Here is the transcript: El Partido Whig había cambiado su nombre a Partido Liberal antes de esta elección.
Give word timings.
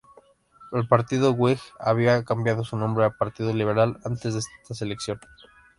El 0.71 0.87
Partido 0.87 1.31
Whig 1.33 1.59
había 1.79 2.23
cambiado 2.23 2.63
su 2.63 2.75
nombre 2.75 3.05
a 3.05 3.11
Partido 3.11 3.53
Liberal 3.53 3.99
antes 4.03 4.33
de 4.33 4.39
esta 4.39 4.83
elección. 4.83 5.19